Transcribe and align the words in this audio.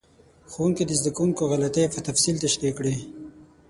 ښوونکي 0.51 0.83
د 0.85 0.91
زده 0.99 1.11
کوونکو 1.15 1.43
غلطۍ 1.51 1.85
په 1.93 1.99
تفصیل 2.07 2.35
تشریح 2.43 2.73
کړې. 2.77 2.95